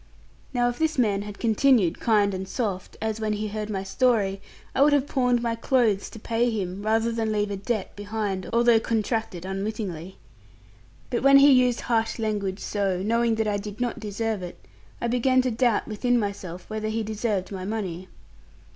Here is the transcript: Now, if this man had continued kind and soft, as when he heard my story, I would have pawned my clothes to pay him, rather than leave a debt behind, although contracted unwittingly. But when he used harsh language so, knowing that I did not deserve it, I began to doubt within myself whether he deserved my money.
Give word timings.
Now, 0.51 0.67
if 0.67 0.79
this 0.79 0.97
man 0.97 1.21
had 1.21 1.37
continued 1.37 1.99
kind 1.99 2.33
and 2.33 2.47
soft, 2.47 2.97
as 3.03 3.19
when 3.19 3.33
he 3.33 3.49
heard 3.49 3.69
my 3.69 3.83
story, 3.83 4.41
I 4.73 4.81
would 4.81 4.93
have 4.93 5.05
pawned 5.05 5.43
my 5.43 5.53
clothes 5.53 6.09
to 6.09 6.17
pay 6.17 6.49
him, 6.49 6.81
rather 6.81 7.11
than 7.11 7.31
leave 7.31 7.51
a 7.51 7.55
debt 7.55 7.95
behind, 7.95 8.49
although 8.51 8.79
contracted 8.79 9.45
unwittingly. 9.45 10.17
But 11.11 11.21
when 11.21 11.37
he 11.37 11.51
used 11.51 11.81
harsh 11.81 12.17
language 12.17 12.61
so, 12.61 13.03
knowing 13.03 13.35
that 13.35 13.47
I 13.47 13.57
did 13.57 13.79
not 13.79 13.99
deserve 13.99 14.41
it, 14.41 14.57
I 14.99 15.07
began 15.07 15.39
to 15.43 15.51
doubt 15.51 15.87
within 15.87 16.17
myself 16.17 16.67
whether 16.67 16.89
he 16.89 17.03
deserved 17.03 17.51
my 17.51 17.63
money. 17.63 18.07